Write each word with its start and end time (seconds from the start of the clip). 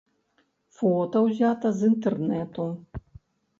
Фота 0.77 1.17
ўзята 1.27 1.73
з 1.83 1.91
інтэрнэту. 1.91 2.69